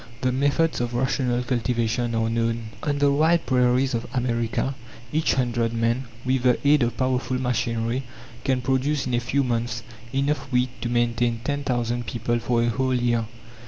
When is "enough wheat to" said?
10.11-10.89